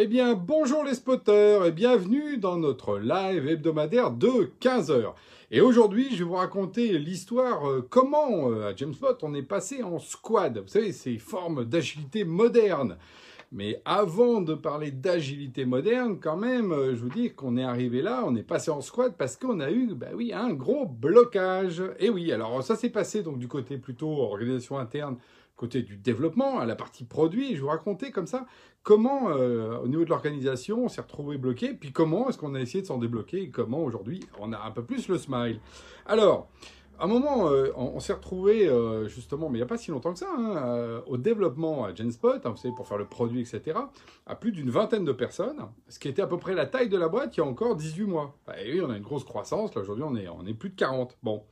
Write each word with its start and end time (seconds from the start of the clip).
Eh 0.00 0.06
bien, 0.06 0.34
bonjour 0.34 0.84
les 0.84 0.94
spotters 0.94 1.66
et 1.66 1.72
bienvenue 1.72 2.38
dans 2.38 2.56
notre 2.56 3.00
live 3.00 3.48
hebdomadaire 3.48 4.12
de 4.12 4.52
15h. 4.60 5.12
Et 5.50 5.60
aujourd'hui, 5.60 6.10
je 6.12 6.18
vais 6.18 6.24
vous 6.24 6.36
raconter 6.36 6.96
l'histoire 6.98 7.68
euh, 7.68 7.84
comment 7.90 8.48
euh, 8.48 8.68
à 8.68 8.76
James 8.76 8.94
Bond 9.00 9.16
on 9.22 9.34
est 9.34 9.42
passé 9.42 9.82
en 9.82 9.98
squad. 9.98 10.58
Vous 10.58 10.68
savez, 10.68 10.92
ces 10.92 11.18
formes 11.18 11.64
d'agilité 11.64 12.22
moderne. 12.22 12.96
Mais 13.50 13.82
avant 13.84 14.40
de 14.40 14.54
parler 14.54 14.92
d'agilité 14.92 15.64
moderne, 15.64 16.20
quand 16.20 16.36
même, 16.36 16.70
euh, 16.70 16.94
je 16.94 17.00
vous 17.00 17.08
dis 17.08 17.32
qu'on 17.32 17.56
est 17.56 17.64
arrivé 17.64 18.00
là, 18.00 18.22
on 18.24 18.36
est 18.36 18.44
passé 18.44 18.70
en 18.70 18.80
squad 18.80 19.16
parce 19.18 19.36
qu'on 19.36 19.58
a 19.58 19.72
eu, 19.72 19.94
bah 19.96 20.10
oui, 20.14 20.32
un 20.32 20.52
gros 20.52 20.86
blocage. 20.86 21.82
Et 21.98 22.08
oui, 22.08 22.30
alors 22.30 22.62
ça 22.62 22.76
s'est 22.76 22.90
passé 22.90 23.24
donc 23.24 23.40
du 23.40 23.48
côté 23.48 23.78
plutôt 23.78 24.12
organisation 24.12 24.78
interne 24.78 25.16
côté 25.58 25.82
du 25.82 25.96
développement, 25.96 26.58
à 26.58 26.64
la 26.64 26.76
partie 26.76 27.04
produit. 27.04 27.54
Je 27.54 27.60
vous 27.60 27.68
racontais 27.68 28.10
comme 28.10 28.26
ça 28.26 28.46
comment, 28.88 29.28
euh, 29.28 29.76
au 29.80 29.86
niveau 29.88 30.04
de 30.04 30.08
l'organisation, 30.08 30.84
on 30.84 30.88
s'est 30.88 31.02
retrouvé 31.02 31.36
bloqué, 31.36 31.74
puis 31.74 31.92
comment 31.92 32.30
est-ce 32.30 32.38
qu'on 32.38 32.54
a 32.54 32.60
essayé 32.60 32.80
de 32.80 32.86
s'en 32.86 32.96
débloquer, 32.96 33.42
et 33.42 33.50
comment 33.50 33.84
aujourd'hui 33.84 34.20
on 34.40 34.50
a 34.54 34.58
un 34.58 34.70
peu 34.70 34.82
plus 34.82 35.08
le 35.08 35.18
smile. 35.18 35.60
Alors, 36.06 36.48
à 36.98 37.04
un 37.04 37.06
moment, 37.06 37.50
euh, 37.50 37.70
on, 37.76 38.00
s'est 38.00 38.14
retrouvé 38.14 38.66
euh, 38.66 39.06
justement, 39.06 39.50
mais 39.50 39.58
il 39.58 39.60
n'y 39.60 39.64
a 39.64 39.68
pas 39.68 39.76
si 39.76 39.90
longtemps 39.90 40.14
que 40.14 40.18
ça, 40.20 40.30
hein, 40.34 41.02
au 41.06 41.18
développement 41.18 41.84
à 41.84 41.94
Genspot, 41.94 42.46
hein, 42.46 42.50
vous 42.50 42.56
savez, 42.56 42.74
pour 42.74 42.88
faire 42.88 42.96
le 42.96 43.04
produit, 43.04 43.40
etc., 43.40 43.78
à 44.26 44.34
plus 44.34 44.52
d'une 44.52 44.70
vingtaine 44.70 45.04
de 45.04 45.12
personnes, 45.12 45.60
ce 45.88 45.98
qui 45.98 46.08
était 46.08 46.22
à 46.22 46.26
peu 46.26 46.38
près 46.38 46.54
la 46.54 46.64
taille 46.64 46.88
de 46.88 46.96
la 46.96 47.08
boîte 47.08 47.36
il 47.36 47.40
y 47.40 47.42
a 47.42 47.46
encore 47.46 47.76
18 47.76 48.04
mois. 48.04 48.38
et 48.58 48.72
oui, 48.72 48.80
on 48.80 48.88
a 48.88 48.96
une 48.96 49.02
grosse 49.02 49.24
croissance, 49.24 49.74
là 49.74 49.82
aujourd'hui 49.82 50.04
on 50.08 50.16
est, 50.16 50.28
on 50.28 50.46
est 50.46 50.54
plus 50.54 50.70
de 50.70 50.76
40. 50.76 51.18
Bon. 51.22 51.44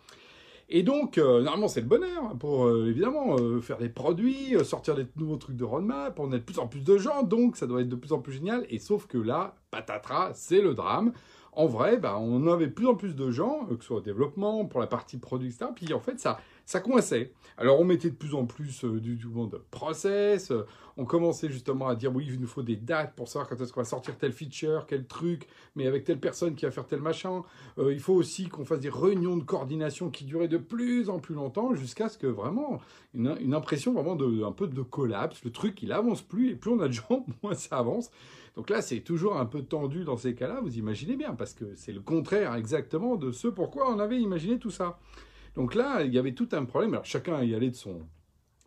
Et 0.68 0.82
donc, 0.82 1.16
euh, 1.16 1.42
normalement, 1.42 1.68
c'est 1.68 1.80
le 1.80 1.86
bonheur 1.86 2.36
pour, 2.40 2.66
euh, 2.66 2.88
évidemment, 2.88 3.36
euh, 3.38 3.60
faire 3.60 3.78
des 3.78 3.88
produits, 3.88 4.56
sortir 4.64 4.96
des 4.96 5.06
nouveaux 5.16 5.36
trucs 5.36 5.56
de 5.56 5.64
roadmap, 5.64 6.18
on 6.18 6.32
a 6.32 6.38
de 6.38 6.42
plus 6.42 6.58
en 6.58 6.66
plus 6.66 6.82
de 6.82 6.98
gens, 6.98 7.22
donc 7.22 7.56
ça 7.56 7.66
doit 7.68 7.82
être 7.82 7.88
de 7.88 7.94
plus 7.96 8.12
en 8.12 8.18
plus 8.18 8.32
génial. 8.32 8.66
Et 8.68 8.80
sauf 8.80 9.06
que 9.06 9.18
là, 9.18 9.54
patatras, 9.70 10.32
c'est 10.34 10.60
le 10.60 10.74
drame. 10.74 11.12
En 11.52 11.66
vrai, 11.66 11.98
bah, 11.98 12.18
on 12.18 12.46
avait 12.48 12.66
de 12.66 12.72
plus 12.72 12.86
en 12.86 12.96
plus 12.96 13.14
de 13.14 13.30
gens, 13.30 13.64
que 13.66 13.76
ce 13.80 13.86
soit 13.86 13.98
au 13.98 14.00
développement, 14.00 14.66
pour 14.66 14.80
la 14.80 14.86
partie 14.88 15.18
produit, 15.18 15.48
etc. 15.48 15.70
Puis 15.74 15.94
en 15.94 16.00
fait, 16.00 16.18
ça, 16.18 16.38
ça 16.66 16.80
coinçait. 16.80 17.32
Alors 17.56 17.80
on 17.80 17.84
mettait 17.84 18.10
de 18.10 18.16
plus 18.16 18.34
en 18.34 18.44
plus 18.44 18.84
euh, 18.84 19.00
du, 19.00 19.14
du 19.14 19.28
monde 19.28 19.62
process, 19.70 20.50
euh, 20.50 20.66
on 20.98 21.04
commençait 21.04 21.48
justement 21.48 21.88
à 21.88 21.94
dire 21.94 22.14
oui, 22.14 22.26
il 22.28 22.40
nous 22.40 22.46
faut 22.46 22.62
des 22.62 22.76
dates 22.76 23.14
pour 23.14 23.28
savoir 23.28 23.48
quand 23.48 23.60
est-ce 23.60 23.72
qu'on 23.72 23.80
va 23.80 23.86
sortir 23.86 24.18
tel 24.18 24.32
feature, 24.32 24.84
quel 24.86 25.06
truc, 25.06 25.46
mais 25.74 25.86
avec 25.86 26.04
telle 26.04 26.18
personne 26.18 26.54
qui 26.54 26.64
va 26.64 26.70
faire 26.70 26.86
tel 26.86 27.00
machin. 27.00 27.42
Euh, 27.78 27.92
il 27.92 28.00
faut 28.00 28.14
aussi 28.14 28.48
qu'on 28.48 28.64
fasse 28.64 28.80
des 28.80 28.90
réunions 28.90 29.36
de 29.36 29.44
coordination 29.44 30.10
qui 30.10 30.24
duraient 30.24 30.48
de 30.48 30.58
plus 30.58 31.08
en 31.08 31.18
plus 31.18 31.34
longtemps 31.34 31.74
jusqu'à 31.74 32.08
ce 32.08 32.18
que 32.18 32.26
vraiment 32.26 32.80
une, 33.14 33.54
impression 33.54 33.94
vraiment 33.94 34.16
de 34.16 34.42
un 34.42 34.52
peu 34.52 34.66
de 34.66 34.82
collapse. 34.82 35.44
Le 35.44 35.52
truc 35.52 35.82
il 35.82 35.92
avance 35.92 36.20
plus 36.20 36.50
et 36.50 36.56
plus 36.56 36.72
on 36.72 36.80
a 36.80 36.88
de 36.88 36.92
gens, 36.92 37.24
moins 37.42 37.54
ça 37.54 37.78
avance. 37.78 38.10
Donc 38.56 38.70
là, 38.70 38.80
c'est 38.80 39.00
toujours 39.00 39.36
un 39.36 39.44
peu 39.44 39.62
tendu 39.62 40.04
dans 40.04 40.16
ces 40.16 40.34
cas-là, 40.34 40.60
vous 40.62 40.78
imaginez 40.78 41.16
bien, 41.16 41.34
parce 41.34 41.52
que 41.52 41.74
c'est 41.74 41.92
le 41.92 42.00
contraire 42.00 42.54
exactement 42.54 43.16
de 43.16 43.30
ce 43.30 43.48
pourquoi 43.48 43.92
on 43.92 43.98
avait 43.98 44.18
imaginé 44.18 44.58
tout 44.58 44.70
ça. 44.70 44.98
Donc 45.56 45.74
là, 45.74 46.02
il 46.02 46.12
y 46.12 46.18
avait 46.18 46.34
tout 46.34 46.48
un 46.52 46.64
problème. 46.64 46.92
Alors 46.92 47.04
chacun 47.04 47.42
y 47.42 47.54
allait 47.54 47.70
de 47.70 47.74
son 47.74 48.02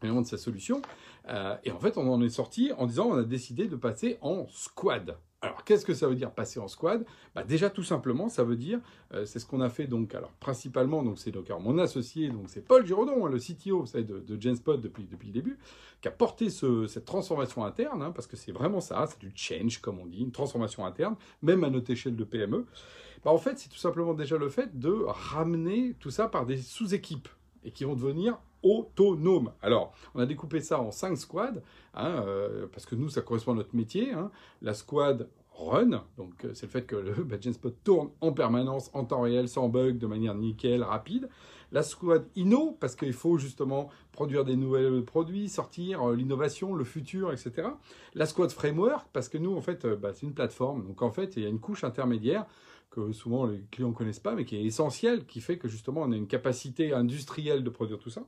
de 0.01 0.23
sa 0.23 0.37
solution. 0.37 0.81
Euh, 1.27 1.55
et 1.63 1.71
en 1.71 1.79
fait, 1.79 1.97
on 1.97 2.11
en 2.11 2.21
est 2.21 2.29
sorti 2.29 2.71
en 2.77 2.85
disant 2.85 3.07
on 3.07 3.17
a 3.17 3.23
décidé 3.23 3.67
de 3.67 3.75
passer 3.75 4.17
en 4.21 4.47
squad. 4.49 5.17
Alors, 5.41 5.63
qu'est-ce 5.63 5.85
que 5.85 5.93
ça 5.93 6.07
veut 6.07 6.15
dire 6.15 6.31
passer 6.31 6.59
en 6.59 6.67
squad? 6.67 7.05
Bah, 7.33 7.43
Déjà, 7.43 7.69
tout 7.69 7.83
simplement, 7.83 8.27
ça 8.27 8.43
veut 8.43 8.57
dire, 8.57 8.79
euh, 9.13 9.25
c'est 9.25 9.39
ce 9.39 9.45
qu'on 9.45 9.61
a 9.61 9.69
fait 9.69 9.87
donc, 9.87 10.13
alors 10.13 10.31
principalement, 10.33 11.01
donc 11.01 11.17
c'est 11.17 11.33
mon 11.61 11.77
associé, 11.77 12.29
donc 12.29 12.49
c'est 12.49 12.59
Paul 12.59 12.85
Giraudon, 12.85 13.25
hein, 13.25 13.29
le 13.29 13.39
CTO 13.39 13.83
vous 13.83 14.01
de, 14.01 14.19
de 14.19 14.41
Genspot 14.41 14.75
depuis, 14.75 15.05
depuis 15.05 15.27
le 15.27 15.33
début, 15.33 15.57
qui 16.01 16.09
a 16.09 16.11
porté 16.11 16.49
cette 16.49 17.05
transformation 17.05 17.63
interne, 17.63 18.01
hein, 18.01 18.11
parce 18.11 18.27
que 18.27 18.35
c'est 18.35 18.51
vraiment 18.51 18.81
ça, 18.81 19.07
c'est 19.07 19.19
du 19.19 19.31
change, 19.33 19.79
comme 19.79 19.99
on 19.99 20.05
dit, 20.05 20.19
une 20.19 20.31
transformation 20.31 20.85
interne, 20.85 21.15
même 21.41 21.63
à 21.63 21.69
notre 21.69 21.89
échelle 21.89 22.17
de 22.17 22.23
PME. 22.25 22.65
Bah, 23.23 23.31
en 23.31 23.37
fait, 23.37 23.57
c'est 23.59 23.69
tout 23.69 23.77
simplement 23.77 24.13
déjà 24.13 24.37
le 24.37 24.49
fait 24.49 24.77
de 24.77 24.91
ramener 25.07 25.95
tout 26.01 26.11
ça 26.11 26.27
par 26.27 26.45
des 26.45 26.57
sous-équipes 26.57 27.29
et 27.63 27.71
qui 27.71 27.83
vont 27.83 27.95
devenir 27.95 28.39
autonomes. 28.63 29.51
Alors, 29.61 29.93
on 30.15 30.19
a 30.19 30.25
découpé 30.25 30.61
ça 30.61 30.79
en 30.79 30.91
cinq 30.91 31.17
squads, 31.17 31.61
hein, 31.93 32.23
euh, 32.25 32.67
parce 32.71 32.85
que 32.85 32.95
nous, 32.95 33.09
ça 33.09 33.21
correspond 33.21 33.53
à 33.53 33.55
notre 33.55 33.75
métier. 33.75 34.11
Hein. 34.11 34.31
La 34.61 34.73
squad 34.73 35.29
run, 35.53 36.03
donc 36.17 36.45
euh, 36.45 36.51
c'est 36.53 36.65
le 36.65 36.71
fait 36.71 36.83
que 36.83 36.95
le 36.95 37.13
Spot 37.53 37.75
tourne 37.83 38.09
en 38.21 38.31
permanence, 38.31 38.89
en 38.93 39.05
temps 39.05 39.21
réel, 39.21 39.47
sans 39.47 39.69
bug, 39.69 39.97
de 39.97 40.07
manière 40.07 40.35
nickel, 40.35 40.83
rapide. 40.83 41.29
La 41.71 41.83
squad 41.83 42.25
inno, 42.35 42.75
parce 42.79 42.95
qu'il 42.95 43.13
faut 43.13 43.37
justement 43.37 43.89
produire 44.11 44.43
des 44.43 44.55
nouveaux 44.55 45.01
produits, 45.03 45.49
sortir 45.49 46.09
euh, 46.09 46.15
l'innovation, 46.15 46.73
le 46.73 46.83
futur, 46.83 47.31
etc. 47.31 47.69
La 48.15 48.25
squad 48.25 48.51
framework, 48.51 49.07
parce 49.13 49.29
que 49.29 49.37
nous, 49.37 49.55
en 49.55 49.61
fait, 49.61 49.85
bah, 49.85 50.11
c'est 50.13 50.25
une 50.25 50.33
plateforme. 50.33 50.85
Donc, 50.87 51.01
en 51.01 51.11
fait, 51.11 51.37
il 51.37 51.43
y 51.43 51.45
a 51.45 51.49
une 51.49 51.59
couche 51.59 51.83
intermédiaire 51.83 52.45
que 52.89 53.11
souvent 53.11 53.45
les 53.45 53.61
clients 53.71 53.89
ne 53.89 53.93
connaissent 53.93 54.19
pas, 54.19 54.35
mais 54.35 54.45
qui 54.45 54.55
est 54.55 54.63
essentiel, 54.63 55.25
qui 55.25 55.41
fait 55.41 55.57
que 55.57 55.67
justement 55.67 56.01
on 56.01 56.11
a 56.11 56.15
une 56.15 56.27
capacité 56.27 56.93
industrielle 56.93 57.63
de 57.63 57.69
produire 57.69 57.99
tout 57.99 58.09
ça. 58.09 58.25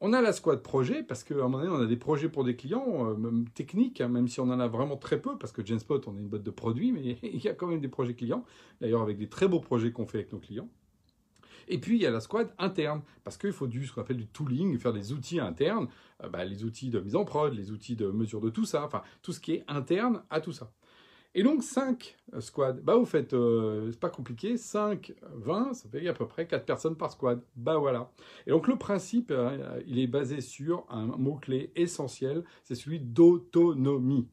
On 0.00 0.12
a 0.12 0.20
la 0.20 0.32
squad 0.32 0.62
projet, 0.62 1.02
parce 1.02 1.24
qu'à 1.24 1.34
un 1.34 1.48
moment 1.48 1.60
donné, 1.60 1.70
on 1.70 1.80
a 1.80 1.86
des 1.86 1.96
projets 1.96 2.28
pour 2.28 2.44
des 2.44 2.56
clients, 2.56 3.08
euh, 3.08 3.14
même 3.14 3.48
techniques, 3.50 4.00
hein, 4.00 4.08
même 4.08 4.28
si 4.28 4.40
on 4.40 4.50
en 4.50 4.60
a 4.60 4.66
vraiment 4.66 4.96
très 4.96 5.20
peu, 5.20 5.38
parce 5.38 5.52
que 5.52 5.64
Genspot, 5.64 6.02
on 6.06 6.16
est 6.16 6.20
une 6.20 6.28
boîte 6.28 6.42
de 6.42 6.50
produits, 6.50 6.92
mais 6.92 7.18
il 7.22 7.42
y 7.42 7.48
a 7.48 7.54
quand 7.54 7.68
même 7.68 7.80
des 7.80 7.88
projets 7.88 8.14
clients, 8.14 8.44
d'ailleurs 8.80 9.02
avec 9.02 9.16
des 9.16 9.28
très 9.28 9.48
beaux 9.48 9.60
projets 9.60 9.92
qu'on 9.92 10.06
fait 10.06 10.18
avec 10.18 10.32
nos 10.32 10.40
clients. 10.40 10.68
Et 11.68 11.78
puis, 11.78 11.96
il 11.96 12.02
y 12.02 12.06
a 12.06 12.10
la 12.10 12.20
squad 12.20 12.52
interne, 12.58 13.02
parce 13.22 13.38
qu'il 13.38 13.52
faut 13.52 13.66
du, 13.66 13.86
ce 13.86 13.92
qu'on 13.92 14.02
appelle 14.02 14.18
du 14.18 14.26
tooling, 14.26 14.78
faire 14.78 14.92
des 14.92 15.12
outils 15.12 15.40
internes, 15.40 15.88
euh, 16.22 16.28
bah, 16.28 16.44
les 16.44 16.64
outils 16.64 16.90
de 16.90 17.00
mise 17.00 17.16
en 17.16 17.24
prod, 17.24 17.54
les 17.54 17.70
outils 17.70 17.96
de 17.96 18.08
mesure 18.08 18.40
de 18.40 18.50
tout 18.50 18.66
ça, 18.66 18.84
enfin, 18.84 19.02
tout 19.22 19.32
ce 19.32 19.40
qui 19.40 19.52
est 19.52 19.64
interne 19.68 20.22
à 20.28 20.40
tout 20.40 20.52
ça. 20.52 20.70
Et 21.36 21.42
donc 21.42 21.64
5 21.64 22.16
euh, 22.34 22.40
squads, 22.40 22.80
bah 22.82 22.94
vous 22.94 23.04
faites, 23.04 23.34
euh, 23.34 23.90
c'est 23.90 23.98
pas 23.98 24.08
compliqué, 24.08 24.56
5, 24.56 25.12
20, 25.34 25.74
ça 25.74 25.88
fait 25.88 26.06
à 26.06 26.12
peu 26.12 26.28
près 26.28 26.46
4 26.46 26.64
personnes 26.64 26.96
par 26.96 27.10
squad. 27.10 27.40
Bah 27.56 27.76
voilà. 27.76 28.12
Et 28.46 28.50
donc 28.50 28.68
le 28.68 28.76
principe, 28.76 29.32
euh, 29.32 29.80
il 29.86 29.98
est 29.98 30.06
basé 30.06 30.40
sur 30.40 30.86
un 30.88 31.06
mot-clé 31.06 31.72
essentiel, 31.74 32.44
c'est 32.62 32.76
celui 32.76 33.00
d'autonomie. 33.00 34.28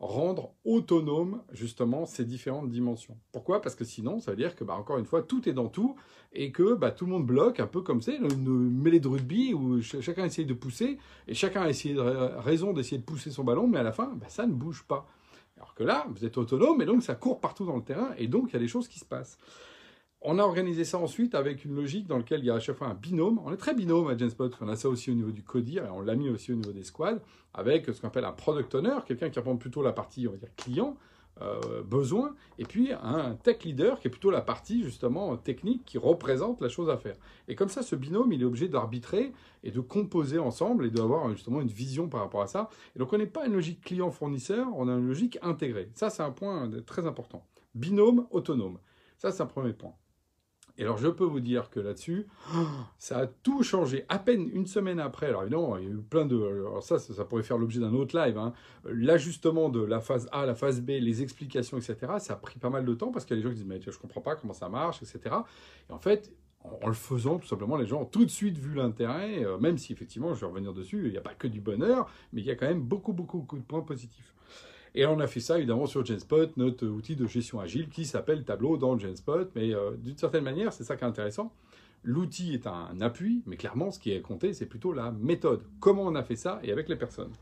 Rendre 0.00 0.54
autonome 0.64 1.42
justement 1.52 2.06
ces 2.06 2.24
différentes 2.24 2.70
dimensions. 2.70 3.18
Pourquoi? 3.30 3.60
Parce 3.60 3.74
que 3.74 3.84
sinon, 3.84 4.18
ça 4.18 4.30
veut 4.32 4.36
dire 4.36 4.56
que, 4.56 4.64
bah, 4.64 4.74
encore 4.74 4.98
une 4.98 5.04
fois, 5.04 5.22
tout 5.22 5.48
est 5.48 5.52
dans 5.52 5.68
tout 5.68 5.94
et 6.32 6.52
que 6.52 6.74
bah, 6.74 6.90
tout 6.90 7.04
le 7.04 7.12
monde 7.12 7.26
bloque, 7.26 7.60
un 7.60 7.66
peu 7.66 7.80
comme 7.82 8.00
c'est 8.00 8.16
une 8.16 8.70
mêlée 8.82 8.98
de 8.98 9.08
rugby 9.08 9.54
où 9.54 9.80
chacun 9.82 10.24
essaye 10.24 10.46
de 10.46 10.54
pousser 10.54 10.98
et 11.28 11.34
chacun 11.34 11.62
a 11.62 11.68
essayé 11.68 11.94
raison 11.98 12.72
d'essayer 12.72 12.98
de 12.98 13.04
pousser 13.04 13.30
son 13.30 13.44
ballon, 13.44 13.68
mais 13.68 13.78
à 13.78 13.82
la 13.82 13.92
fin, 13.92 14.14
bah, 14.16 14.26
ça 14.28 14.46
ne 14.46 14.52
bouge 14.52 14.84
pas. 14.88 15.06
Alors 15.64 15.74
que 15.74 15.82
là, 15.82 16.06
vous 16.10 16.26
êtes 16.26 16.36
autonome 16.36 16.82
et 16.82 16.84
donc 16.84 17.02
ça 17.02 17.14
court 17.14 17.40
partout 17.40 17.64
dans 17.64 17.76
le 17.76 17.82
terrain 17.82 18.10
et 18.18 18.28
donc 18.28 18.50
il 18.50 18.52
y 18.52 18.56
a 18.56 18.58
des 18.58 18.68
choses 18.68 18.86
qui 18.86 18.98
se 18.98 19.04
passent. 19.06 19.38
On 20.20 20.38
a 20.38 20.42
organisé 20.42 20.84
ça 20.84 20.98
ensuite 20.98 21.34
avec 21.34 21.64
une 21.64 21.74
logique 21.74 22.06
dans 22.06 22.18
laquelle 22.18 22.40
il 22.40 22.46
y 22.46 22.50
a 22.50 22.54
à 22.54 22.60
chaque 22.60 22.76
fois 22.76 22.88
un 22.88 22.94
binôme. 22.94 23.40
On 23.42 23.50
est 23.50 23.56
très 23.56 23.74
binôme 23.74 24.08
à 24.08 24.16
Genspot, 24.16 24.50
on 24.60 24.68
a 24.68 24.76
ça 24.76 24.90
aussi 24.90 25.10
au 25.10 25.14
niveau 25.14 25.30
du 25.30 25.42
CODIR 25.42 25.86
et 25.86 25.90
on 25.90 26.02
l'a 26.02 26.16
mis 26.16 26.28
aussi 26.28 26.52
au 26.52 26.56
niveau 26.56 26.72
des 26.72 26.82
squads 26.82 27.18
avec 27.54 27.86
ce 27.86 27.98
qu'on 27.98 28.08
appelle 28.08 28.26
un 28.26 28.32
product 28.32 28.74
owner, 28.74 28.96
quelqu'un 29.06 29.30
qui 29.30 29.38
apprend 29.38 29.56
plutôt 29.56 29.82
la 29.82 29.92
partie, 29.92 30.28
client, 30.56 30.98
euh, 31.42 31.82
besoin, 31.82 32.34
et 32.58 32.64
puis 32.64 32.92
un 32.92 33.34
tech 33.34 33.64
leader 33.64 33.98
qui 33.98 34.06
est 34.06 34.10
plutôt 34.10 34.30
la 34.30 34.40
partie 34.40 34.84
justement 34.84 35.36
technique 35.36 35.84
qui 35.84 35.98
représente 35.98 36.60
la 36.60 36.68
chose 36.68 36.88
à 36.88 36.96
faire. 36.96 37.16
Et 37.48 37.56
comme 37.56 37.68
ça, 37.68 37.82
ce 37.82 37.96
binôme, 37.96 38.32
il 38.32 38.42
est 38.42 38.44
obligé 38.44 38.68
d'arbitrer 38.68 39.32
et 39.64 39.72
de 39.72 39.80
composer 39.80 40.38
ensemble 40.38 40.86
et 40.86 40.90
d'avoir 40.90 41.28
justement 41.30 41.60
une 41.60 41.68
vision 41.68 42.08
par 42.08 42.20
rapport 42.20 42.42
à 42.42 42.46
ça. 42.46 42.70
Et 42.94 43.00
donc 43.00 43.12
on 43.12 43.18
n'est 43.18 43.26
pas 43.26 43.46
une 43.46 43.54
logique 43.54 43.80
client-fournisseur, 43.80 44.68
on 44.76 44.88
a 44.88 44.92
une 44.92 45.08
logique 45.08 45.38
intégrée. 45.42 45.90
Ça, 45.94 46.08
c'est 46.08 46.22
un 46.22 46.30
point 46.30 46.70
très 46.86 47.06
important. 47.06 47.44
Binôme 47.74 48.26
autonome. 48.30 48.78
Ça, 49.18 49.32
c'est 49.32 49.42
un 49.42 49.46
premier 49.46 49.72
point. 49.72 49.94
Et 50.76 50.82
alors, 50.82 50.98
je 50.98 51.08
peux 51.08 51.24
vous 51.24 51.40
dire 51.40 51.70
que 51.70 51.78
là-dessus, 51.78 52.26
ça 52.98 53.18
a 53.18 53.26
tout 53.26 53.62
changé. 53.62 54.04
À 54.08 54.18
peine 54.18 54.50
une 54.52 54.66
semaine 54.66 54.98
après, 54.98 55.26
alors 55.26 55.42
évidemment, 55.42 55.76
il 55.76 55.84
y 55.84 55.86
a 55.86 55.90
eu 55.90 55.98
plein 55.98 56.26
de. 56.26 56.36
Alors, 56.36 56.82
ça, 56.82 56.98
ça, 56.98 57.24
pourrait 57.24 57.44
faire 57.44 57.58
l'objet 57.58 57.80
d'un 57.80 57.94
autre 57.94 58.18
live. 58.18 58.36
Hein. 58.38 58.52
L'ajustement 58.84 59.68
de 59.68 59.82
la 59.82 60.00
phase 60.00 60.28
A, 60.32 60.46
la 60.46 60.54
phase 60.54 60.80
B, 60.80 60.90
les 61.00 61.22
explications, 61.22 61.78
etc., 61.78 61.96
ça 62.18 62.34
a 62.34 62.36
pris 62.36 62.58
pas 62.58 62.70
mal 62.70 62.84
de 62.84 62.94
temps 62.94 63.12
parce 63.12 63.24
qu'il 63.24 63.36
y 63.36 63.40
a 63.40 63.42
des 63.42 63.48
gens 63.48 63.54
qui 63.54 63.62
disent 63.62 63.68
Mais 63.68 63.80
je 63.80 63.98
comprends 63.98 64.20
pas 64.20 64.34
comment 64.34 64.54
ça 64.54 64.68
marche, 64.68 65.00
etc. 65.02 65.36
Et 65.88 65.92
en 65.92 65.98
fait, 66.00 66.32
en 66.82 66.88
le 66.88 66.94
faisant, 66.94 67.38
tout 67.38 67.46
simplement, 67.46 67.76
les 67.76 67.86
gens 67.86 68.02
ont 68.02 68.06
tout 68.06 68.24
de 68.24 68.30
suite 68.30 68.56
vu 68.56 68.74
l'intérêt, 68.74 69.44
euh, 69.44 69.58
même 69.58 69.76
si 69.76 69.92
effectivement, 69.92 70.34
je 70.34 70.40
vais 70.40 70.46
revenir 70.46 70.72
dessus, 70.72 71.04
il 71.06 71.10
n'y 71.10 71.18
a 71.18 71.20
pas 71.20 71.34
que 71.34 71.46
du 71.46 71.60
bonheur, 71.60 72.10
mais 72.32 72.40
il 72.40 72.46
y 72.46 72.50
a 72.50 72.56
quand 72.56 72.66
même 72.66 72.80
beaucoup, 72.80 73.12
beaucoup, 73.12 73.38
beaucoup 73.38 73.58
de 73.58 73.62
points 73.62 73.82
positifs. 73.82 74.33
Et 74.94 75.06
on 75.06 75.18
a 75.18 75.26
fait 75.26 75.40
ça 75.40 75.58
évidemment 75.58 75.86
sur 75.86 76.04
GenSpot, 76.04 76.56
notre 76.56 76.86
outil 76.86 77.16
de 77.16 77.26
gestion 77.26 77.58
agile 77.58 77.88
qui 77.88 78.04
s'appelle 78.04 78.44
Tableau 78.44 78.76
dans 78.76 78.96
GenSpot. 78.98 79.50
Mais 79.56 79.74
euh, 79.74 79.92
d'une 79.96 80.16
certaine 80.16 80.44
manière, 80.44 80.72
c'est 80.72 80.84
ça 80.84 80.96
qui 80.96 81.04
est 81.04 81.08
intéressant. 81.08 81.52
L'outil 82.04 82.54
est 82.54 82.66
un 82.66 83.00
appui, 83.00 83.42
mais 83.46 83.56
clairement, 83.56 83.90
ce 83.90 83.98
qui 83.98 84.12
est 84.12 84.20
compté, 84.20 84.52
c'est 84.52 84.66
plutôt 84.66 84.92
la 84.92 85.10
méthode. 85.10 85.62
Comment 85.80 86.02
on 86.02 86.14
a 86.14 86.22
fait 86.22 86.36
ça 86.36 86.60
et 86.62 86.70
avec 86.70 86.88
les 86.88 86.96
personnes. 86.96 87.32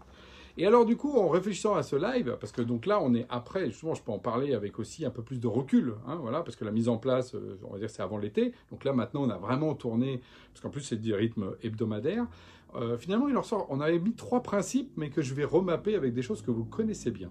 Et 0.58 0.66
alors 0.66 0.84
du 0.84 0.96
coup, 0.96 1.16
en 1.16 1.28
réfléchissant 1.28 1.74
à 1.74 1.82
ce 1.82 1.96
live, 1.96 2.36
parce 2.38 2.52
que 2.52 2.60
donc 2.60 2.84
là, 2.84 3.00
on 3.02 3.14
est 3.14 3.26
après, 3.30 3.66
justement, 3.70 3.94
je 3.94 4.02
peux 4.02 4.12
en 4.12 4.18
parler 4.18 4.52
avec 4.52 4.78
aussi 4.78 5.04
un 5.04 5.10
peu 5.10 5.22
plus 5.22 5.40
de 5.40 5.46
recul, 5.46 5.94
hein, 6.06 6.16
voilà, 6.20 6.42
parce 6.42 6.56
que 6.56 6.64
la 6.64 6.72
mise 6.72 6.88
en 6.88 6.98
place, 6.98 7.34
euh, 7.34 7.58
on 7.64 7.72
va 7.72 7.78
dire, 7.78 7.88
c'est 7.88 8.02
avant 8.02 8.18
l'été. 8.18 8.52
Donc 8.70 8.84
là, 8.84 8.92
maintenant, 8.92 9.22
on 9.22 9.30
a 9.30 9.38
vraiment 9.38 9.74
tourné, 9.74 10.20
parce 10.52 10.60
qu'en 10.60 10.70
plus, 10.70 10.82
c'est 10.82 11.00
du 11.00 11.14
rythme 11.14 11.56
hebdomadaire. 11.62 12.26
Euh, 12.74 12.98
finalement, 12.98 13.28
il 13.28 13.36
en 13.36 13.42
sort, 13.42 13.66
on 13.70 13.80
avait 13.80 13.98
mis 13.98 14.12
trois 14.12 14.42
principes, 14.42 14.92
mais 14.96 15.08
que 15.08 15.22
je 15.22 15.32
vais 15.34 15.44
remapper 15.44 15.94
avec 15.94 16.12
des 16.12 16.22
choses 16.22 16.42
que 16.42 16.50
vous 16.50 16.64
connaissez 16.64 17.10
bien. 17.10 17.30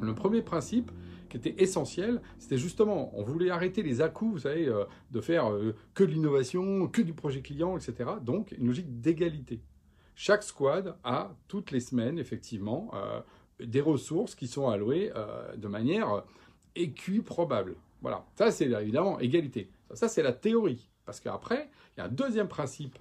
Le 0.00 0.14
premier 0.14 0.40
principe, 0.40 0.90
qui 1.28 1.36
était 1.36 1.62
essentiel, 1.62 2.22
c'était 2.38 2.56
justement, 2.56 3.10
on 3.18 3.22
voulait 3.22 3.50
arrêter 3.50 3.82
les 3.82 4.00
à-coups, 4.00 4.32
vous 4.32 4.38
savez, 4.40 4.66
euh, 4.68 4.84
de 5.10 5.20
faire 5.20 5.50
que 5.92 6.02
de 6.02 6.10
l'innovation, 6.10 6.88
que 6.88 7.02
du 7.02 7.12
projet 7.12 7.42
client, 7.42 7.76
etc. 7.76 8.08
Donc, 8.22 8.54
une 8.56 8.68
logique 8.68 9.00
d'égalité. 9.00 9.60
Chaque 10.20 10.42
squad 10.42 10.96
a 11.04 11.30
toutes 11.46 11.70
les 11.70 11.78
semaines, 11.78 12.18
effectivement, 12.18 12.90
euh, 12.92 13.20
des 13.64 13.80
ressources 13.80 14.34
qui 14.34 14.48
sont 14.48 14.68
allouées 14.68 15.12
euh, 15.14 15.54
de 15.54 15.68
manière 15.68 16.24
équiprobable. 16.74 17.76
Voilà, 18.02 18.24
ça 18.34 18.50
c'est 18.50 18.68
évidemment 18.68 19.20
égalité. 19.20 19.70
Ça, 19.94 20.08
c'est 20.08 20.24
la 20.24 20.32
théorie. 20.32 20.90
Parce 21.06 21.20
qu'après, 21.20 21.70
il 21.96 22.00
y 22.00 22.02
a 22.02 22.06
un 22.06 22.08
deuxième 22.08 22.48
principe 22.48 22.98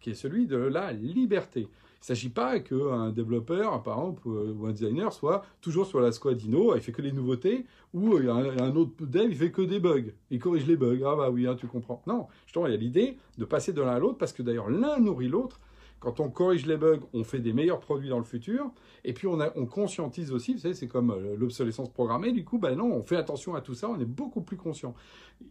qui 0.00 0.08
est 0.08 0.14
celui 0.14 0.46
de 0.46 0.56
la 0.56 0.90
liberté. 0.92 1.60
Il 1.60 1.64
ne 1.64 2.06
s'agit 2.06 2.30
pas 2.30 2.58
qu'un 2.60 3.10
développeur, 3.10 3.82
par 3.82 3.98
exemple, 3.98 4.26
ou 4.26 4.64
un 4.64 4.72
designer 4.72 5.12
soit 5.12 5.44
toujours 5.60 5.86
sur 5.86 6.00
la 6.00 6.12
squad 6.12 6.40
Inno, 6.40 6.74
il 6.76 6.80
fait 6.80 6.92
que 6.92 7.02
les 7.02 7.12
nouveautés, 7.12 7.66
ou 7.92 8.16
un, 8.16 8.74
autre 8.74 9.04
dev, 9.04 9.30
il 9.30 9.36
fait 9.36 9.52
que 9.52 9.60
des 9.60 9.80
bugs, 9.80 10.14
il 10.30 10.38
corrige 10.38 10.66
les 10.66 10.76
bugs. 10.76 11.00
Ah 11.04 11.14
bah 11.14 11.28
oui, 11.28 11.46
hein, 11.46 11.56
tu 11.56 11.66
comprends. 11.66 12.02
Non, 12.06 12.26
justement, 12.46 12.66
il 12.68 12.70
y 12.70 12.74
a 12.74 12.78
l'idée 12.78 13.18
de 13.36 13.44
passer 13.44 13.74
de 13.74 13.82
l'un 13.82 13.92
à 13.92 13.98
l'autre, 13.98 14.16
parce 14.16 14.32
que 14.32 14.42
d'ailleurs, 14.42 14.70
l'un 14.70 14.98
nourrit 14.98 15.28
l'autre, 15.28 15.60
quand 16.04 16.20
on 16.20 16.28
corrige 16.28 16.66
les 16.66 16.76
bugs, 16.76 17.00
on 17.14 17.24
fait 17.24 17.40
des 17.40 17.52
meilleurs 17.52 17.80
produits 17.80 18.10
dans 18.10 18.18
le 18.18 18.24
futur. 18.24 18.70
Et 19.04 19.12
puis 19.12 19.26
on, 19.26 19.38
on 19.56 19.66
conscientise 19.66 20.32
aussi, 20.32 20.52
vous 20.52 20.60
savez, 20.60 20.74
c'est 20.74 20.86
comme 20.86 21.10
euh, 21.10 21.34
l'obsolescence 21.36 21.88
programmée. 21.88 22.32
Du 22.32 22.44
coup, 22.44 22.58
ben 22.58 22.76
non, 22.76 22.92
on 22.92 23.02
fait 23.02 23.16
attention 23.16 23.54
à 23.54 23.60
tout 23.60 23.74
ça, 23.74 23.88
on 23.88 23.98
est 23.98 24.04
beaucoup 24.04 24.42
plus 24.42 24.56
conscient. 24.56 24.94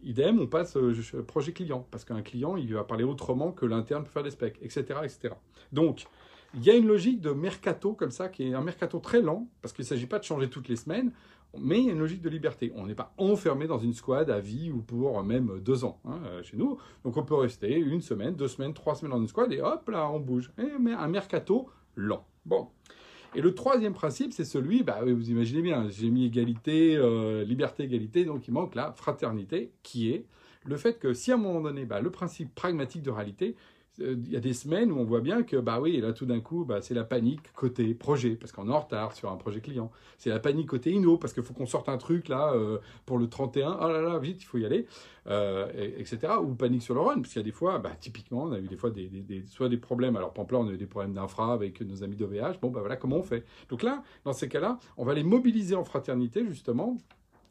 Idem, 0.02 0.40
on 0.40 0.46
passe 0.46 0.76
euh, 0.76 0.94
projet 1.26 1.52
client, 1.52 1.86
parce 1.90 2.04
qu'un 2.04 2.22
client, 2.22 2.56
il 2.56 2.72
va 2.72 2.84
parler 2.84 3.04
autrement 3.04 3.52
que 3.52 3.66
l'interne 3.66 4.04
peut 4.04 4.10
faire 4.10 4.22
des 4.22 4.30
specs, 4.30 4.58
etc., 4.62 5.00
etc. 5.02 5.34
Donc, 5.72 6.04
il 6.54 6.62
y 6.62 6.70
a 6.70 6.74
une 6.74 6.86
logique 6.86 7.20
de 7.20 7.30
mercato 7.30 7.94
comme 7.94 8.12
ça, 8.12 8.28
qui 8.28 8.48
est 8.48 8.54
un 8.54 8.62
mercato 8.62 9.00
très 9.00 9.20
lent, 9.20 9.48
parce 9.60 9.74
qu'il 9.74 9.82
ne 9.82 9.88
s'agit 9.88 10.06
pas 10.06 10.20
de 10.20 10.24
changer 10.24 10.48
toutes 10.48 10.68
les 10.68 10.76
semaines 10.76 11.10
mais 11.58 11.78
il 11.78 11.86
y 11.86 11.88
a 11.88 11.92
une 11.92 11.98
logique 11.98 12.22
de 12.22 12.28
liberté. 12.28 12.72
On 12.76 12.86
n'est 12.86 12.94
pas 12.94 13.14
enfermé 13.18 13.66
dans 13.66 13.78
une 13.78 13.92
squad 13.92 14.30
à 14.30 14.40
vie 14.40 14.70
ou 14.70 14.82
pour 14.82 15.22
même 15.22 15.60
deux 15.60 15.84
ans 15.84 16.00
hein, 16.04 16.20
chez 16.42 16.56
nous. 16.56 16.78
Donc 17.04 17.16
on 17.16 17.22
peut 17.22 17.34
rester 17.34 17.76
une 17.76 18.00
semaine, 18.00 18.34
deux 18.34 18.48
semaines, 18.48 18.74
trois 18.74 18.94
semaines 18.94 19.12
dans 19.12 19.20
une 19.20 19.28
squad 19.28 19.52
et 19.52 19.60
hop 19.60 19.88
là, 19.88 20.08
on 20.10 20.20
bouge. 20.20 20.52
mais 20.80 20.92
un 20.92 21.08
mercato 21.08 21.68
lent. 21.96 22.26
Bon. 22.44 22.68
Et 23.34 23.40
le 23.40 23.52
troisième 23.52 23.94
principe, 23.94 24.32
c'est 24.32 24.44
celui, 24.44 24.84
bah, 24.84 25.00
vous 25.04 25.30
imaginez 25.30 25.60
bien, 25.60 25.88
j'ai 25.88 26.08
mis 26.08 26.24
égalité, 26.24 26.96
euh, 26.96 27.44
liberté, 27.44 27.82
égalité, 27.82 28.24
donc 28.24 28.46
il 28.46 28.54
manque 28.54 28.76
la 28.76 28.92
fraternité, 28.92 29.72
qui 29.82 30.10
est 30.12 30.26
le 30.64 30.76
fait 30.76 30.98
que 30.98 31.12
si 31.12 31.32
à 31.32 31.34
un 31.34 31.38
moment 31.38 31.60
donné, 31.60 31.84
bah, 31.84 32.00
le 32.00 32.10
principe 32.10 32.54
pragmatique 32.54 33.02
de 33.02 33.10
réalité, 33.10 33.56
il 33.98 34.28
y 34.28 34.36
a 34.36 34.40
des 34.40 34.54
semaines 34.54 34.90
où 34.90 34.98
on 34.98 35.04
voit 35.04 35.20
bien 35.20 35.44
que, 35.44 35.56
bah 35.56 35.78
oui, 35.80 36.00
là 36.00 36.12
tout 36.12 36.26
d'un 36.26 36.40
coup, 36.40 36.64
bah, 36.64 36.82
c'est 36.82 36.94
la 36.94 37.04
panique 37.04 37.52
côté 37.52 37.94
projet, 37.94 38.30
parce 38.30 38.50
qu'on 38.50 38.68
est 38.68 38.72
en 38.72 38.80
retard 38.80 39.12
sur 39.12 39.30
un 39.30 39.36
projet 39.36 39.60
client. 39.60 39.90
C'est 40.18 40.30
la 40.30 40.40
panique 40.40 40.68
côté 40.68 40.90
Inno, 40.90 41.16
parce 41.16 41.32
qu'il 41.32 41.44
faut 41.44 41.54
qu'on 41.54 41.66
sorte 41.66 41.88
un 41.88 41.96
truc 41.96 42.28
là 42.28 42.52
euh, 42.54 42.78
pour 43.06 43.18
le 43.18 43.28
31. 43.28 43.78
Oh 43.80 43.88
là 43.88 44.02
là, 44.02 44.18
vite, 44.18 44.42
il 44.42 44.46
faut 44.46 44.58
y 44.58 44.66
aller, 44.66 44.86
euh, 45.28 45.68
etc. 45.96 46.34
Ou 46.42 46.54
panique 46.54 46.82
sur 46.82 46.94
le 46.94 47.00
run, 47.00 47.20
parce 47.20 47.28
qu'il 47.28 47.40
y 47.40 47.44
a 47.44 47.44
des 47.44 47.52
fois, 47.52 47.78
bah, 47.78 47.92
typiquement, 47.98 48.44
on 48.44 48.52
a 48.52 48.58
eu 48.58 48.66
des 48.66 48.76
fois 48.76 48.90
des, 48.90 49.44
soit 49.46 49.68
des 49.68 49.76
problèmes. 49.76 50.16
Alors, 50.16 50.34
là, 50.36 50.58
on 50.58 50.68
a 50.68 50.72
eu 50.72 50.76
des 50.76 50.86
problèmes 50.86 51.14
d'infra 51.14 51.52
avec 51.52 51.80
nos 51.80 52.02
amis 52.02 52.16
d'OVH. 52.16 52.58
Bon, 52.60 52.70
bah 52.70 52.80
voilà, 52.80 52.96
comment 52.96 53.16
on 53.16 53.22
fait? 53.22 53.44
Donc 53.68 53.84
là, 53.84 54.02
dans 54.24 54.32
ces 54.32 54.48
cas-là, 54.48 54.78
on 54.96 55.04
va 55.04 55.14
les 55.14 55.24
mobiliser 55.24 55.76
en 55.76 55.84
fraternité, 55.84 56.44
justement, 56.46 56.98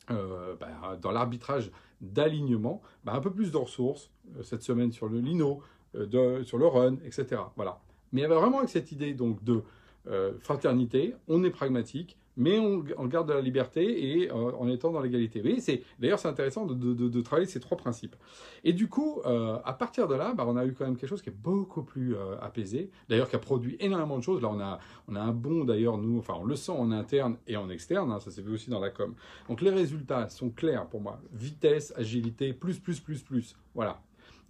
bah, 0.10 0.98
dans 1.02 1.12
l'arbitrage 1.12 1.72
d'alignement, 2.02 2.82
bah, 3.06 3.14
un 3.14 3.22
peu 3.22 3.32
plus 3.32 3.52
de 3.52 3.58
ressources, 3.58 4.12
cette 4.44 4.62
semaine 4.62 4.92
sur 4.92 5.08
le 5.08 5.20
Lino, 5.20 5.62
euh, 5.96 6.44
sur 6.44 6.58
le 6.58 6.68
run, 6.68 6.96
etc. 7.06 7.42
Voilà. 7.56 7.80
Mais 8.12 8.22
il 8.22 8.24
y 8.24 8.26
avait 8.26 8.36
vraiment 8.36 8.60
avec 8.60 8.70
cette 8.70 8.92
idée 8.92 9.14
donc 9.14 9.44
de 9.44 9.62
euh, 10.08 10.34
fraternité, 10.40 11.16
on 11.28 11.44
est 11.44 11.50
pragmatique, 11.50 12.18
mais 12.36 12.58
on, 12.58 13.06
garde 13.06 13.28
de 13.28 13.34
la 13.34 13.42
liberté 13.42 14.22
et 14.22 14.32
euh, 14.32 14.34
en 14.34 14.68
étant 14.68 14.92
dans 14.92 15.02
l'égalité. 15.02 15.40
Voyez, 15.40 15.84
d'ailleurs 16.00 16.18
c'est 16.18 16.28
intéressant 16.28 16.66
de, 16.66 17.22
travailler 17.22 17.48
ces 17.48 17.60
trois 17.60 17.78
principes. 17.78 18.16
Et 18.64 18.74
du 18.74 18.88
coup, 18.88 19.22
à 19.24 19.74
partir 19.74 20.08
de 20.08 20.16
là, 20.16 20.34
bah, 20.34 20.46
on 20.48 20.58
a 20.58 20.66
eu 20.66 20.74
quand 20.74 20.84
même 20.84 20.98
quelque 20.98 21.10
chose 21.10 21.22
qui 21.22 21.30
est 21.30 21.38
beaucoup 21.38 21.84
plus 21.84 22.16
apaisé. 22.42 22.90
D'ailleurs, 23.08 23.30
qui 23.30 23.36
a 23.36 23.40
produit 23.40 23.78
énormément 23.80 24.18
de 24.18 24.24
choses. 24.24 24.42
Là, 24.42 24.50
on 24.52 24.60
a, 24.60 24.80
on 25.08 25.16
a 25.16 25.22
un 25.22 25.32
bon 25.32 25.64
d'ailleurs 25.64 26.00
nous, 26.00 26.18
enfin 26.18 26.34
on 26.40 26.44
le 26.44 26.56
sent 26.56 26.72
en 26.72 26.92
interne 26.92 27.38
et 27.46 27.56
en 27.56 27.70
externe. 27.70 28.12
Hein, 28.12 28.20
ça 28.20 28.32
s'est 28.32 28.42
vu 28.42 28.52
aussi 28.52 28.72
dans 28.72 28.80
la 28.80 28.90
com. 28.90 29.14
Donc 29.48 29.62
les 29.62 29.70
résultats 29.70 30.28
sont 30.30 30.50
clairs 30.50 30.88
pour 30.88 31.02
moi. 31.02 31.20
Vitesse, 31.34 31.94
agilité, 31.96 32.52
plus, 32.52 32.80
plus, 32.80 33.00
plus, 33.00 33.22
plus. 33.22 33.56
Voilà 33.76 34.02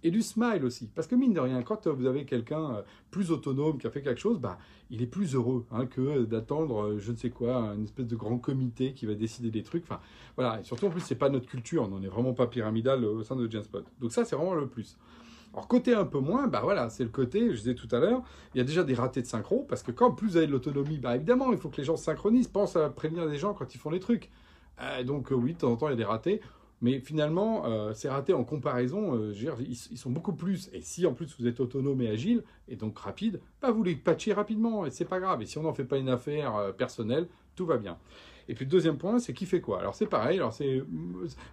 et 0.04 0.10
du 0.10 0.22
smile 0.22 0.64
aussi. 0.64 0.88
Parce 0.94 1.08
que 1.08 1.16
mine 1.16 1.32
de 1.32 1.40
rien, 1.40 1.62
quand 1.62 1.88
vous 1.88 2.06
avez 2.06 2.26
quelqu'un 2.26 2.76
euh, 2.76 2.82
plus 3.10 3.30
autonome 3.30 3.78
qui 3.78 3.86
a 3.86 3.90
fait 3.90 4.02
quelque 4.02 4.20
chose, 4.20 4.38
bah, 4.38 4.58
il 4.90 5.02
est 5.02 5.06
plus 5.06 5.34
heureux 5.34 5.64
hein, 5.72 5.86
que 5.86 6.24
d'attendre, 6.24 6.84
euh, 6.84 6.98
je 6.98 7.10
ne 7.10 7.16
sais 7.16 7.30
quoi, 7.30 7.72
une 7.74 7.84
espèce 7.84 8.06
de 8.06 8.14
grand 8.14 8.38
comité 8.38 8.92
qui 8.92 9.06
va 9.06 9.14
décider 9.14 9.50
des 9.50 9.62
trucs. 9.62 9.82
Enfin, 9.84 10.00
voilà. 10.36 10.60
Et 10.60 10.64
surtout, 10.64 10.86
en 10.86 10.90
plus, 10.90 11.00
c'est 11.00 11.14
pas 11.14 11.30
notre 11.30 11.46
culture. 11.46 11.88
On 11.90 11.98
n'est 11.98 12.08
vraiment 12.08 12.34
pas 12.34 12.46
pyramidal 12.46 13.02
euh, 13.02 13.14
au 13.14 13.22
sein 13.22 13.34
de 13.34 13.50
Genspot. 13.50 13.84
Donc 13.98 14.12
ça, 14.12 14.26
c'est 14.26 14.36
vraiment 14.36 14.54
le 14.54 14.68
plus. 14.68 14.98
Alors 15.54 15.68
côté 15.68 15.94
un 15.94 16.04
peu 16.04 16.18
moins, 16.18 16.48
bah 16.48 16.60
voilà, 16.64 16.90
c'est 16.90 17.04
le 17.04 17.10
côté, 17.10 17.50
je 17.50 17.58
disais 17.58 17.76
tout 17.76 17.86
à 17.92 18.00
l'heure, 18.00 18.24
il 18.54 18.58
y 18.58 18.60
a 18.60 18.64
déjà 18.64 18.82
des 18.82 18.94
ratés 18.94 19.22
de 19.22 19.26
synchro, 19.26 19.64
parce 19.68 19.84
que 19.84 19.92
quand 19.92 20.10
plus 20.10 20.30
vous 20.30 20.36
avez 20.36 20.48
de 20.48 20.50
l'autonomie, 20.50 20.98
bah 20.98 21.14
évidemment, 21.14 21.52
il 21.52 21.58
faut 21.58 21.68
que 21.68 21.76
les 21.76 21.84
gens 21.84 21.96
synchronisent, 21.96 22.48
pensent 22.48 22.74
à 22.74 22.90
prévenir 22.90 23.24
les 23.24 23.38
gens 23.38 23.54
quand 23.54 23.72
ils 23.72 23.78
font 23.78 23.90
les 23.90 24.00
trucs. 24.00 24.32
donc 25.06 25.28
oui, 25.30 25.52
de 25.52 25.58
temps 25.58 25.70
en 25.70 25.76
temps, 25.76 25.86
il 25.86 25.92
y 25.92 25.94
a 25.94 25.96
des 25.96 26.02
ratés. 26.02 26.40
Mais 26.84 27.00
finalement, 27.00 27.64
euh, 27.64 27.94
c'est 27.94 28.10
raté 28.10 28.34
en 28.34 28.44
comparaison. 28.44 29.14
Euh, 29.16 29.32
ils, 29.58 29.96
sont 29.96 30.10
beaucoup 30.10 30.34
plus. 30.34 30.68
Et 30.74 30.82
si 30.82 31.06
en 31.06 31.14
plus 31.14 31.34
vous 31.40 31.46
êtes 31.46 31.58
autonome 31.58 32.02
et 32.02 32.08
agile, 32.08 32.42
et 32.68 32.76
donc 32.76 32.98
rapide, 32.98 33.40
bah, 33.62 33.70
vous 33.70 33.82
les 33.82 33.94
patchez 33.94 34.34
rapidement, 34.34 34.84
et 34.84 34.90
c'est 34.90 35.06
pas 35.06 35.18
grave. 35.18 35.40
Et 35.40 35.46
si 35.46 35.56
on 35.56 35.62
n'en 35.62 35.72
fait 35.72 35.86
pas 35.86 35.96
une 35.96 36.10
affaire 36.10 36.54
euh, 36.56 36.72
personnelle, 36.72 37.26
tout 37.56 37.64
va 37.64 37.78
bien. 37.78 37.96
Et 38.48 38.54
puis 38.54 38.66
le 38.66 38.70
deuxième 38.70 38.98
point, 38.98 39.18
c'est 39.18 39.32
qui 39.32 39.46
fait 39.46 39.62
quoi? 39.62 39.80
Alors 39.80 39.94
c'est 39.94 40.04
pareil, 40.04 40.36
alors 40.36 40.52
c'est 40.52 40.82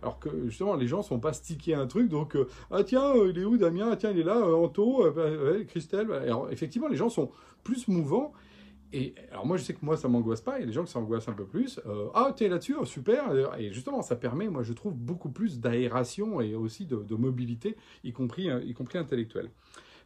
alors 0.01 0.19
que 0.19 0.49
justement 0.49 0.75
les 0.75 0.87
gens 0.87 1.01
sont 1.01 1.21
pas 1.21 1.31
stickés 1.31 1.75
à 1.75 1.79
un 1.79 1.87
truc, 1.87 2.09
donc 2.09 2.35
ah 2.69 2.83
tiens 2.83 3.13
il 3.15 3.39
est 3.39 3.45
où 3.45 3.55
Damien, 3.55 3.87
ah, 3.93 3.95
tiens 3.95 4.11
il 4.11 4.19
est 4.19 4.23
là, 4.23 4.45
Anto, 4.45 5.09
bah, 5.11 5.29
Christelle. 5.69 6.11
Alors 6.11 6.51
effectivement 6.51 6.89
les 6.89 6.97
gens 6.97 7.07
sont 7.07 7.31
plus 7.63 7.87
mouvants 7.87 8.33
et 8.93 9.15
alors 9.31 9.45
moi 9.45 9.57
je 9.57 9.63
sais 9.63 9.73
que 9.73 9.83
moi 9.83 9.95
ça 9.95 10.07
m'angoisse 10.07 10.41
pas, 10.41 10.55
a 10.55 10.59
des 10.59 10.71
gens 10.71 10.83
qui 10.83 10.91
s'angoissent 10.91 11.29
un 11.29 11.33
peu 11.33 11.45
plus. 11.45 11.79
Euh, 11.85 12.07
ah 12.13 12.33
t'es 12.35 12.49
là-dessus, 12.49 12.75
oh, 12.79 12.85
super. 12.85 13.31
Et 13.57 13.71
justement 13.71 14.01
ça 14.01 14.15
permet, 14.15 14.49
moi 14.49 14.63
je 14.63 14.73
trouve 14.73 14.93
beaucoup 14.93 15.29
plus 15.29 15.59
d'aération 15.59 16.41
et 16.41 16.55
aussi 16.55 16.85
de, 16.85 17.15
mobilité, 17.15 17.77
y 18.03 18.11
compris, 18.11 18.49
euh, 18.49 18.61
y 18.63 18.73
compris 18.73 18.97
intellectuelle. 18.97 19.49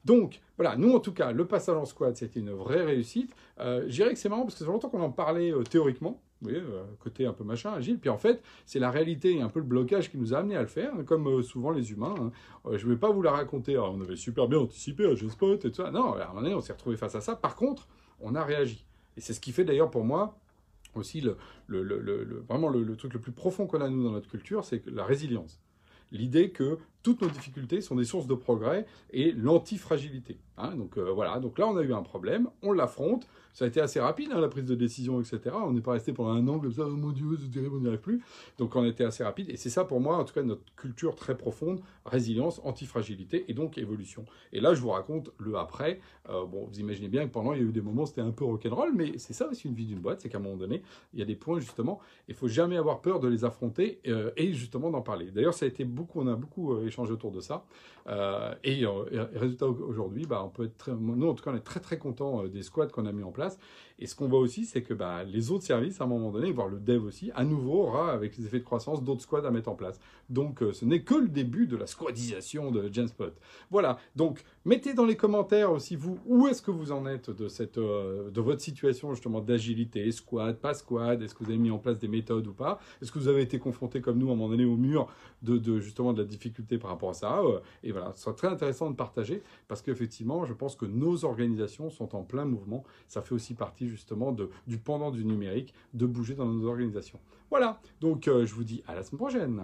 Donc 0.04 0.42
voilà, 0.58 0.78
nous 0.78 0.94
en 0.94 1.00
tout 1.00 1.14
cas, 1.14 1.32
le 1.32 1.48
passage 1.48 1.76
en 1.76 1.86
squad 1.86 2.16
c'était 2.16 2.40
une 2.40 2.52
vraie 2.52 2.84
réussite. 2.84 3.36
Euh, 3.60 3.84
je 3.88 3.94
dirais 3.94 4.14
que 4.14 4.20
c'est 4.20 4.30
marrant 4.30 4.44
parce 4.44 4.54
que 4.54 4.60
ça 4.60 4.66
fait 4.66 4.72
longtemps 4.72 4.90
qu'on 4.90 5.02
en 5.02 5.12
parlait 5.12 5.52
théoriquement, 5.68 6.22
vous 6.42 6.50
voyez, 6.50 6.64
côté 7.00 7.26
un 7.26 7.34
peu 7.34 7.44
machin, 7.44 7.72
agile. 7.72 7.98
Puis 7.98 8.12
en 8.12 8.20
fait, 8.20 8.44
c'est 8.68 8.78
la 8.78 8.92
réalité 8.92 9.36
et 9.36 9.42
un 9.42 9.50
peu 9.50 9.60
le 9.60 9.66
blocage 9.66 10.12
qui 10.12 10.18
nous 10.20 10.36
a 10.36 10.38
amené 10.38 10.56
à 10.56 10.62
le 10.62 10.68
faire, 10.68 10.94
comme 11.08 11.42
souvent 11.42 11.72
les 11.72 11.92
humains. 11.92 12.14
Hein. 12.22 12.32
je 12.76 12.86
ne 12.86 12.92
vais 12.92 13.00
pas 13.00 13.10
vous 13.10 13.24
la 13.24 13.32
raconter, 13.32 13.80
on 13.80 14.00
avait 14.02 14.16
super 14.16 14.48
bien 14.48 14.60
anticipé 14.60 15.08
à 15.08 15.16
G-Spot 15.16 15.66
et 15.66 15.72
tout 15.72 15.82
ça. 15.82 15.90
Non, 15.90 16.14
à 16.14 16.26
un 16.26 16.28
moment 16.28 16.42
donné, 16.42 16.54
on 16.54 16.62
s'est 16.62 16.74
retrouvé 16.74 16.98
face 16.98 17.16
à 17.16 17.22
ça. 17.22 17.36
Par 17.36 17.56
contre, 17.56 17.88
on 18.20 18.36
a 18.36 18.44
réagi. 18.44 18.86
Et 19.18 19.22
c'est 19.22 19.34
ce 19.34 19.40
qui 19.40 19.52
fait 19.52 19.64
d'ailleurs 19.64 19.92
pour 19.92 20.04
moi 20.04 20.38
aussi 20.96 21.22
le, 21.22 21.38
vraiment 22.48 22.70
le, 22.70 22.96
truc 22.96 23.14
le 23.14 23.20
plus 23.20 23.32
profond 23.32 23.68
qu'on 23.68 23.82
a 23.82 23.90
nous 23.90 24.04
dans 24.04 24.12
notre 24.12 24.30
culture, 24.30 24.64
c'est 24.64 24.86
la 24.88 25.04
résilience. 25.04 25.62
L'idée 26.12 26.52
que 26.52 26.80
toutes 27.06 27.22
nos 27.22 27.30
difficultés 27.30 27.82
sont 27.82 27.96
des 27.96 28.04
sources 28.04 28.26
de 28.26 28.34
progrès 28.34 28.88
et 29.12 29.32
l'antifragilité. 29.32 30.40
Hein. 30.58 30.76
donc 30.76 30.98
euh, 30.98 31.12
voilà, 31.12 31.40
donc 31.40 31.60
là 31.60 31.68
on 31.68 31.78
a 31.78 31.84
eu 31.84 31.94
un 31.94 32.02
problème, 32.02 32.50
on 32.64 32.72
l'affronte, 32.72 33.28
ça 33.56 33.64
a 33.64 33.70
été 33.70 33.80
assez 33.80 34.02
rapide, 34.02 34.32
hein, 34.34 34.42
la 34.42 34.50
prise 34.50 34.66
de 34.66 34.76
décision, 34.76 35.22
etc. 35.22 35.40
On 35.54 35.72
n'est 35.72 35.80
pas 35.80 35.94
resté 35.94 36.12
pendant 36.12 36.32
un 36.32 36.46
an 36.50 36.60
comme 36.60 36.74
ça, 36.74 36.84
oh 36.86 36.90
mon 36.90 37.14
Dieu, 37.14 37.38
c'est 37.42 37.50
terrible, 37.50 37.78
on 37.78 37.80
n'y 37.80 37.88
arrive 37.88 38.02
plus. 38.02 38.22
Donc 38.58 38.76
on 38.76 38.84
a 38.84 38.88
été 38.88 39.06
assez 39.06 39.24
rapide. 39.24 39.50
Et 39.50 39.56
c'est 39.56 39.70
ça 39.70 39.86
pour 39.86 40.02
moi, 40.02 40.18
en 40.18 40.26
tout 40.26 40.34
cas, 40.34 40.44
notre 40.44 40.76
culture 40.76 41.16
très 41.16 41.38
profonde, 41.38 41.80
résilience, 42.06 42.60
antifragilité 42.66 43.46
et 43.48 43.54
donc 43.54 43.78
évolution. 43.78 44.26
Et 44.52 44.60
là, 44.60 44.74
je 44.74 44.82
vous 44.82 44.90
raconte 44.90 45.32
le 45.38 45.56
après. 45.56 46.02
Euh, 46.30 46.46
bon, 46.46 46.66
vous 46.66 46.82
imaginez 46.82 47.08
bien 47.08 47.26
que 47.26 47.32
pendant, 47.32 47.54
il 47.54 47.62
y 47.62 47.64
a 47.64 47.66
eu 47.66 47.72
des 47.72 47.82
moments, 47.82 48.06
c'était 48.06 48.20
un 48.20 48.32
peu 48.32 48.44
rock'n'roll, 48.44 48.92
mais 48.94 49.18
c'est 49.20 49.32
ça 49.32 49.48
aussi 49.48 49.70
une 49.70 49.74
vie 49.74 49.86
d'une 49.86 50.00
boîte, 50.00 50.20
c'est 50.20 50.28
qu'à 50.28 50.38
un 50.38 50.42
moment 50.42 50.58
donné, 50.58 50.82
il 51.14 51.20
y 51.20 51.22
a 51.22 51.26
des 51.26 51.38
points, 51.38 51.62
justement, 51.62 52.02
il 52.28 52.36
faut 52.36 52.50
jamais 52.50 52.76
avoir 52.76 53.00
peur 53.00 53.22
de 53.22 53.30
les 53.30 53.46
affronter 53.46 54.02
euh, 54.08 54.32
et 54.36 54.52
justement 54.52 54.90
d'en 54.90 55.02
parler. 55.02 55.32
D'ailleurs, 55.32 55.54
ça 55.54 55.64
a 55.64 55.70
été 55.70 55.86
beaucoup, 55.86 56.20
on 56.20 56.28
a 56.28 56.36
beaucoup 56.36 56.74
euh, 56.74 56.90
autour 57.04 57.32
de 57.32 57.42
ça. 57.42 57.66
et, 58.64 58.86
résultat 59.36 59.68
aujourd'hui, 59.68 60.26
bah, 60.26 60.42
on 60.44 60.50
peut 60.50 60.66
être 60.66 60.78
très, 60.78 60.94
nous 60.94 61.28
en 61.28 61.34
tout 61.34 61.44
cas, 61.44 61.52
on 61.52 61.56
est 61.56 61.60
très 61.60 61.80
très 61.80 61.98
content 61.98 62.44
des 62.46 62.64
squads 62.64 62.88
qu'on 62.88 63.06
a 63.06 63.12
mis 63.12 63.24
en 63.24 63.32
place. 63.32 63.58
Et 63.98 64.08
ce 64.08 64.16
qu'on 64.16 64.28
voit 64.28 64.40
aussi, 64.40 64.66
c'est 64.66 64.82
que 64.82 64.94
bah, 64.94 65.24
les 65.24 65.52
autres 65.52 65.64
services, 65.64 66.02
à 66.02 66.04
un 66.04 66.08
moment 66.08 66.32
donné, 66.32 66.52
voire 66.52 66.68
le 66.68 66.80
dev 66.80 67.06
aussi, 67.06 67.32
à 67.34 67.44
nouveau 67.44 67.84
aura, 67.84 68.12
avec 68.12 68.38
les 68.38 68.46
effets 68.46 68.60
de 68.60 68.66
croissance, 68.66 69.04
d'autres 69.04 69.22
squads 69.22 69.46
à 69.46 69.52
mettre 69.52 69.70
en 69.70 69.76
place. 69.76 70.00
Donc, 70.30 70.62
ce 70.74 70.86
n'est 70.86 71.02
que 71.02 71.16
le 71.16 71.30
début 71.30 71.68
de 71.68 71.78
la 71.78 71.88
squadisation 71.88 72.72
de 72.72 72.92
Genspot. 72.92 73.34
Voilà. 73.72 73.98
Donc, 74.16 74.44
mettez 74.66 74.94
dans 74.94 75.06
les 75.06 75.16
commentaires 75.16 75.72
aussi, 75.72 75.96
vous, 75.96 76.20
où 76.26 76.48
est-ce 76.48 76.62
que 76.62 76.72
vous 76.72 76.92
en 76.92 77.06
êtes 77.06 77.30
de, 77.30 77.48
cette, 77.48 77.78
de 77.78 78.42
votre 78.42 78.62
situation, 78.62 79.12
justement, 79.14 79.40
d'agilité, 79.40 80.12
squad, 80.12 80.58
pas 80.58 80.74
squad, 80.74 81.22
est-ce 81.22 81.34
que 81.34 81.44
vous 81.44 81.52
avez 81.52 81.60
mis 81.60 81.72
en 81.72 81.78
place 81.78 82.00
des 82.00 82.08
méthodes 82.08 82.48
ou 82.48 82.54
pas? 82.54 82.80
Est-ce 83.02 83.12
que 83.12 83.20
vous 83.20 83.28
avez 83.28 83.42
été 83.42 83.60
confronté, 83.60 84.02
comme 84.02 84.18
nous, 84.18 84.30
à 84.30 84.34
un 84.34 84.36
moment 84.36 84.50
donné, 84.50 84.66
au 84.66 84.76
mur 84.76 85.08
de, 85.42 85.80
justement 85.80 86.14
de 86.14 86.22
la 86.22 86.28
difficulté 86.28 86.78
par 86.78 86.90
rapport 86.90 87.12
à 87.12 87.14
ça? 87.14 87.42
Et 87.84 87.92
voilà, 87.92 88.12
ce 88.16 88.24
sera 88.24 88.34
très 88.34 88.48
intéressant 88.48 88.90
de 88.90 88.96
partager, 88.96 89.44
parce 89.68 89.82
qu'effectivement, 89.82 90.46
je 90.46 90.54
pense 90.54 90.76
que 90.76 90.86
nos 90.86 91.24
organisations 91.26 91.90
sont 91.90 92.16
en 92.16 92.24
plein 92.24 92.46
mouvement. 92.46 92.84
Ça 93.08 93.22
fait 93.22 93.36
aussi 93.36 93.54
partie 93.54 93.88
justement 93.88 94.32
de, 94.32 94.50
du 94.68 94.78
pendant 94.78 95.12
du 95.12 95.24
numérique, 95.24 95.74
de 95.94 96.06
bouger 96.06 96.36
dans 96.36 96.46
nos 96.46 96.68
organisations. 96.68 97.20
Voilà, 97.50 97.80
donc 98.02 98.28
euh, 98.28 98.46
je 98.46 98.54
vous 98.54 98.64
dis 98.64 98.84
à 98.88 98.96
la 98.96 99.04
semaine 99.04 99.20
prochaine. 99.20 99.62